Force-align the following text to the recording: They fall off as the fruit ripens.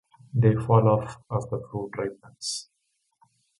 They 0.33 0.55
fall 0.55 0.87
off 0.89 1.17
as 1.29 1.45
the 1.51 1.61
fruit 1.69 1.91
ripens. 1.95 2.69